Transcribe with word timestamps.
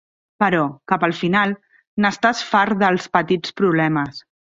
Però, 0.43 0.59
cap 0.91 1.03
al 1.07 1.11
final, 1.17 1.53
n'estàs 2.05 2.41
fart 2.53 2.79
dels 2.85 3.05
petits 3.19 3.55
problemes. 3.63 4.25